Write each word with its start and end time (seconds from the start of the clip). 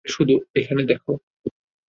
শুধু 0.05 0.35
এখানে 0.59 0.81
দেখ! 0.83 1.01